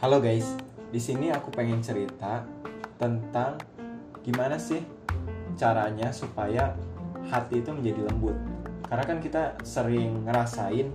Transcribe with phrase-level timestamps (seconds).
[0.00, 0.56] Halo guys,
[0.88, 2.40] di sini aku pengen cerita
[2.96, 3.60] tentang
[4.24, 4.80] gimana sih
[5.60, 6.72] caranya supaya
[7.28, 8.32] hati itu menjadi lembut.
[8.88, 10.88] Karena kan kita sering ngerasain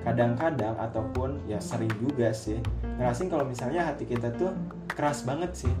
[0.00, 2.56] kadang-kadang ataupun ya sering juga sih
[2.96, 4.56] ngerasain kalau misalnya hati kita tuh
[4.88, 5.74] keras banget sih.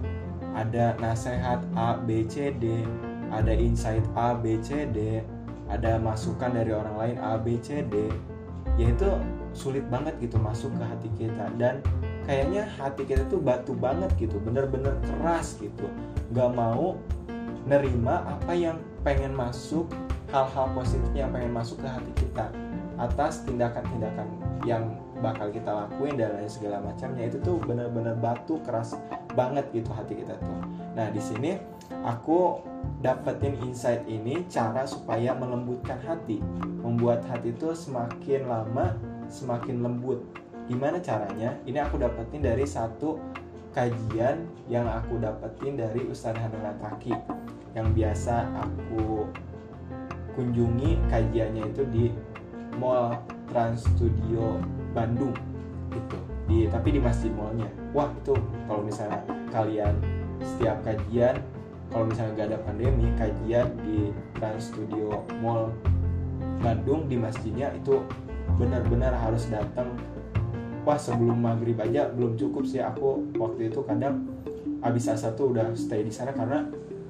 [0.52, 2.84] Ada nasihat A, B, C, D,
[3.32, 5.24] ada insight A, B, C, D,
[5.72, 8.12] ada masukan dari orang lain A, B, C, D.
[8.76, 9.08] Yaitu
[9.56, 11.80] sulit banget gitu masuk ke hati kita dan
[12.26, 15.86] kayaknya hati kita tuh batu banget gitu bener-bener keras gitu.
[16.34, 16.98] Nggak mau
[17.66, 19.86] nerima apa yang pengen masuk
[20.34, 22.50] hal-hal positifnya yang pengen masuk ke hati kita
[22.98, 24.26] atas tindakan-tindakan
[24.66, 27.30] yang bakal kita lakuin dan lain segala macamnya.
[27.30, 28.98] Itu tuh bener-bener batu keras
[29.38, 30.60] banget gitu hati kita tuh.
[30.98, 31.56] Nah di sini
[32.02, 32.60] aku
[33.00, 36.42] dapetin insight ini cara supaya melembutkan hati.
[36.82, 38.96] Membuat hati itu semakin lama
[39.28, 40.22] semakin lembut
[40.66, 41.54] Gimana caranya?
[41.62, 43.22] Ini aku dapetin dari satu
[43.70, 47.14] kajian yang aku dapetin dari Ustadz Hanan Taki.
[47.78, 49.30] Yang biasa aku
[50.34, 52.04] kunjungi kajiannya itu di
[52.82, 53.14] Mall
[53.46, 54.58] Trans Studio
[54.90, 55.38] Bandung
[55.94, 56.18] gitu.
[56.50, 57.70] Di tapi di masjid mallnya.
[57.94, 58.34] Wah itu
[58.66, 59.22] kalau misalnya
[59.54, 59.94] kalian
[60.42, 61.38] setiap kajian
[61.94, 65.70] kalau misalnya nggak ada pandemi kajian di Trans Studio Mall
[66.58, 68.02] Bandung di masjidnya itu
[68.58, 69.94] benar-benar harus datang
[70.86, 72.78] wah sebelum maghrib aja belum cukup sih.
[72.78, 74.22] Aku waktu itu kadang
[74.78, 76.62] habis asar tuh udah stay di sana karena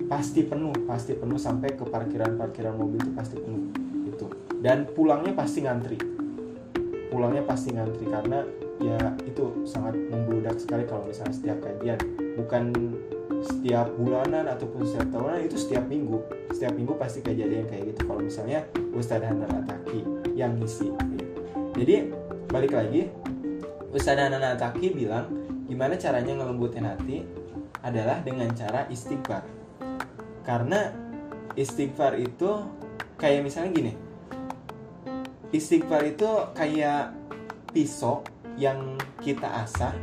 [0.08, 3.68] pasti penuh pasti penuh sampai ke parkiran parkiran mobil itu pasti penuh
[4.08, 4.26] itu
[4.64, 6.00] dan pulangnya pasti ngantri.
[7.12, 8.40] Pulangnya pasti ngantri karena
[8.80, 12.00] ya itu sangat membludak sekali kalau misalnya setiap kajian
[12.40, 12.72] bukan
[13.44, 16.18] setiap bulanan ataupun setiap tahunan itu setiap minggu.
[16.56, 18.08] Setiap minggu pasti kejadian kayak gitu.
[18.08, 18.64] Kalau misalnya
[18.96, 20.00] Ustadz Hanan Ataki
[20.32, 20.88] yang ngisi
[21.76, 22.08] jadi
[22.48, 23.12] balik lagi
[23.96, 24.52] Ustadz Nana
[24.92, 25.24] bilang
[25.64, 27.24] gimana caranya ngelembutin hati
[27.80, 29.40] adalah dengan cara istighfar.
[30.44, 30.92] Karena
[31.56, 32.60] istighfar itu
[33.16, 33.92] kayak misalnya gini.
[35.48, 37.16] Istighfar itu kayak
[37.72, 38.20] pisau
[38.60, 39.96] yang kita asah,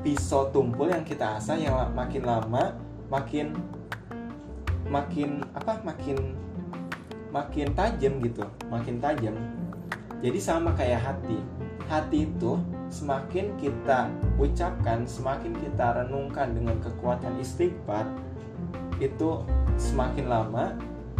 [0.00, 2.72] pisau tumpul yang kita asah yang makin lama
[3.12, 3.52] makin
[4.88, 6.16] makin apa makin
[7.28, 9.36] makin tajam gitu, makin tajam.
[10.24, 11.36] Jadi sama kayak hati.
[11.88, 14.08] Hati itu semakin kita
[14.40, 18.08] ucapkan, semakin kita renungkan dengan kekuatan istighfar,
[18.98, 19.44] itu
[19.78, 20.74] semakin lama,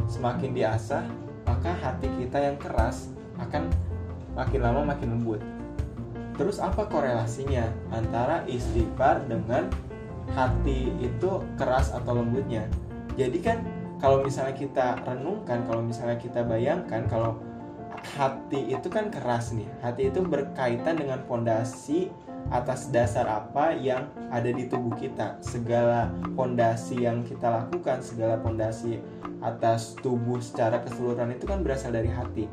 [0.08, 1.04] semakin diasah,
[1.46, 3.70] maka hati kita yang keras akan
[4.34, 5.40] makin lama makin lembut.
[6.38, 9.66] Terus apa korelasinya antara istighfar dengan
[10.32, 12.64] hati itu keras atau lembutnya?
[13.18, 13.58] Jadi kan
[13.98, 17.34] kalau misalnya kita renungkan, kalau misalnya kita bayangkan kalau
[18.02, 19.68] hati itu kan keras nih.
[19.80, 22.10] Hati itu berkaitan dengan pondasi
[22.48, 25.36] atas dasar apa yang ada di tubuh kita.
[25.44, 28.98] Segala pondasi yang kita lakukan, segala pondasi
[29.44, 32.48] atas tubuh secara keseluruhan itu kan berasal dari hati.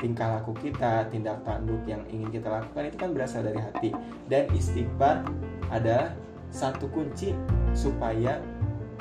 [0.00, 3.90] Tingkah laku kita, tindak tanduk yang ingin kita lakukan itu kan berasal dari hati.
[4.30, 5.26] Dan istighfar
[5.68, 6.16] adalah
[6.48, 7.36] satu kunci
[7.76, 8.40] supaya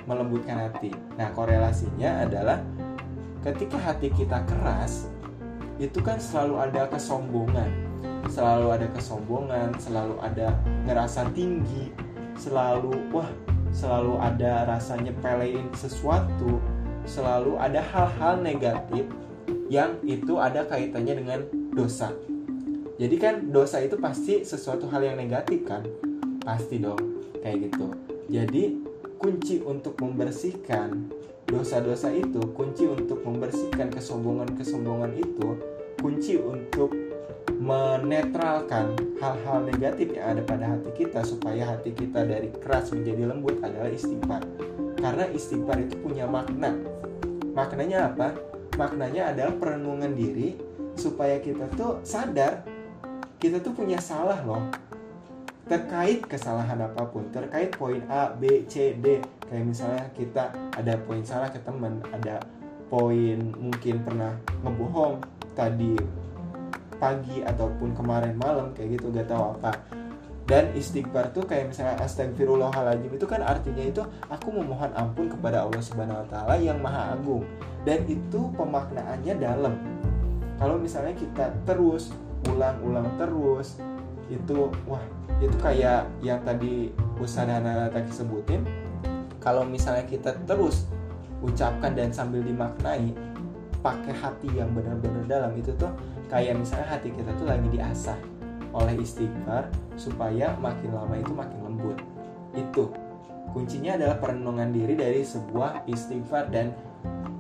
[0.04, 0.92] melembutkan hati.
[1.16, 2.60] Nah, korelasinya adalah
[3.46, 5.08] ketika hati kita keras,
[5.80, 7.72] itu kan selalu ada kesombongan.
[8.28, 10.52] Selalu ada kesombongan selalu ada
[10.84, 11.88] ngerasa tinggi
[12.36, 13.28] selalu wah
[13.72, 16.60] selalu ada rasanya pelein sesuatu
[17.08, 19.08] selalu ada hal-hal negatif
[19.72, 21.40] yang itu ada kaitannya dengan
[21.72, 22.12] dosa.
[23.00, 25.88] Jadi kan dosa itu pasti sesuatu hal yang negatif kan?
[26.44, 27.00] Pasti dong
[27.40, 27.88] kayak gitu.
[28.28, 28.89] Jadi
[29.20, 31.12] kunci untuk membersihkan
[31.44, 35.60] dosa-dosa itu kunci untuk membersihkan kesombongan-kesombongan itu
[36.00, 36.96] kunci untuk
[37.60, 43.60] menetralkan hal-hal negatif yang ada pada hati kita supaya hati kita dari keras menjadi lembut
[43.60, 44.48] adalah istighfar.
[44.96, 46.72] Karena istighfar itu punya makna.
[47.52, 48.32] Maknanya apa?
[48.80, 50.56] Maknanya adalah perenungan diri
[50.96, 52.64] supaya kita tuh sadar
[53.40, 54.68] kita tuh punya salah loh
[55.70, 59.22] terkait kesalahan apa pun terkait poin A, B, C, D.
[59.46, 62.42] Kayak misalnya kita ada poin salah ke teman ada
[62.90, 64.34] poin mungkin pernah
[64.66, 65.22] ngebohong
[65.54, 65.94] tadi
[66.98, 69.78] pagi ataupun kemarin malam kayak gitu gak tahu apa.
[70.50, 74.02] Dan istighfar tuh kayak misalnya astagfirullahaladzim itu kan artinya itu
[74.34, 77.46] aku memohon ampun kepada Allah Subhanahu wa taala yang maha agung.
[77.86, 79.78] Dan itu pemaknaannya dalam.
[80.58, 82.10] Kalau misalnya kita terus
[82.50, 83.78] ulang-ulang terus
[84.30, 85.02] itu wah
[85.42, 88.62] itu kayak yang tadi Ustadz tadi sebutin.
[89.42, 90.88] Kalau misalnya kita terus
[91.40, 93.16] ucapkan dan sambil dimaknai
[93.80, 95.90] pakai hati yang benar-benar dalam itu tuh
[96.28, 98.20] kayak misalnya hati kita tuh lagi diasah
[98.76, 101.98] oleh istighfar supaya makin lama itu makin lembut.
[102.54, 102.92] Itu.
[103.50, 106.70] Kuncinya adalah perenungan diri dari sebuah istighfar dan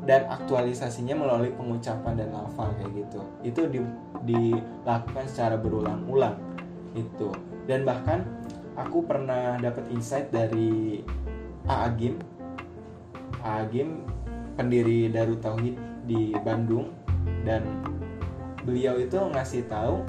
[0.09, 3.21] dan aktualisasinya melalui pengucapan dan lafal kayak gitu.
[3.45, 3.77] Itu di,
[4.25, 6.33] dilakukan secara berulang-ulang
[6.97, 7.29] itu
[7.69, 8.25] dan bahkan
[8.79, 11.03] aku pernah dapat insight dari
[11.69, 12.17] Aagim.
[13.45, 14.01] Aagim
[14.55, 15.77] pendiri Darut Tauhid
[16.09, 16.89] di Bandung.
[17.45, 17.61] Dan
[18.65, 20.01] beliau itu ngasih tahu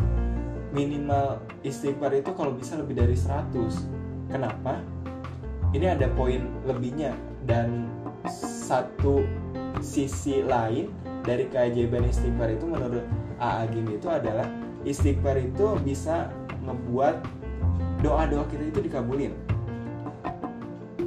[0.71, 4.81] minimal istighfar itu kalau bisa lebih dari 100 kenapa?
[5.76, 7.12] Ini ada poin lebihnya.
[7.44, 7.91] Dan
[8.31, 9.21] satu
[9.85, 10.88] sisi lain
[11.26, 13.05] dari keajaiban istighfar itu menurut
[13.37, 14.49] Aagim itu adalah
[14.88, 16.33] istighfar itu bisa
[16.65, 17.15] ngebuat
[18.01, 19.33] doa-doa kita itu dikabulin.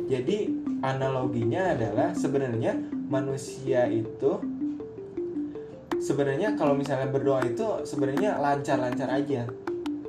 [0.10, 0.52] Jadi
[0.86, 2.76] analoginya adalah sebenarnya
[3.10, 4.38] manusia itu
[5.98, 9.48] sebenarnya kalau misalnya berdoa itu sebenarnya lancar-lancar aja.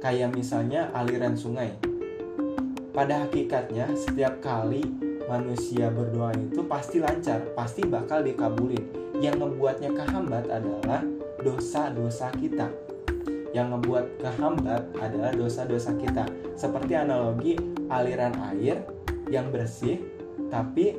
[0.02, 1.73] Kayak misalnya aliran sungai.
[2.93, 4.85] Pada hakikatnya setiap kali
[5.25, 9.17] manusia berdoa itu pasti lancar, pasti bakal dikabulin.
[9.25, 11.00] Yang membuatnya kehambat adalah
[11.41, 12.69] dosa-dosa kita.
[13.54, 16.26] Yang membuat kehambat adalah dosa-dosa kita.
[16.58, 17.54] Seperti analogi
[17.86, 18.82] aliran air
[19.30, 20.02] yang bersih,
[20.50, 20.98] tapi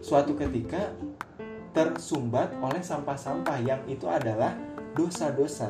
[0.00, 0.96] suatu ketika
[1.76, 4.56] tersumbat oleh sampah-sampah yang itu adalah
[4.96, 5.68] dosa-dosa.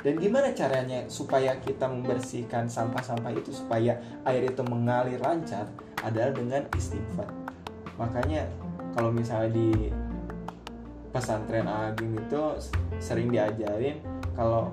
[0.00, 5.68] Dan gimana caranya supaya kita membersihkan sampah-sampah itu supaya air itu mengalir lancar?
[6.04, 7.28] adalah dengan istighfar
[7.96, 8.44] makanya
[8.92, 9.90] kalau misalnya di
[11.10, 12.42] pesantren agim itu
[13.00, 13.98] sering diajarin
[14.36, 14.68] kalau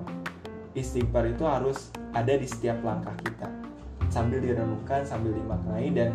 [0.72, 3.48] istighfar itu harus ada di setiap langkah kita.
[4.12, 6.12] Sambil direnungkan sambil dimaknai dan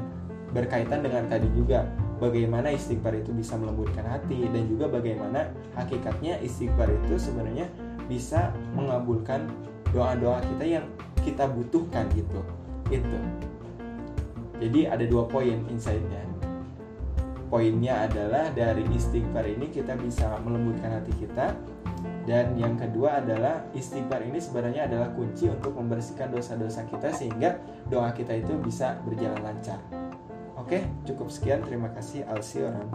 [0.53, 1.85] berkaitan dengan tadi juga
[2.21, 7.69] bagaimana istighfar itu bisa melembutkan hati dan juga bagaimana hakikatnya istighfar itu sebenarnya
[8.05, 9.49] bisa mengabulkan
[9.91, 10.85] doa-doa kita yang
[11.21, 12.39] kita butuhkan gitu.
[12.87, 13.19] Itu.
[14.57, 16.36] Jadi ada dua poin insightnya.
[17.47, 21.55] Poinnya adalah dari istighfar ini kita bisa melembutkan hati kita
[22.27, 27.55] dan yang kedua adalah istighfar ini sebenarnya adalah kunci untuk membersihkan dosa-dosa kita sehingga
[27.87, 29.79] doa kita itu bisa berjalan lancar.
[30.59, 31.63] Oke, cukup sekian.
[31.63, 32.27] Terima kasih.
[32.27, 32.91] Alsi orang.